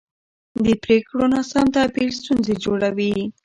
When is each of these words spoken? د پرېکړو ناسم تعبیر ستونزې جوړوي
د 0.65 0.67
پرېکړو 0.83 1.23
ناسم 1.33 1.65
تعبیر 1.75 2.09
ستونزې 2.19 2.53
جوړوي 2.63 3.15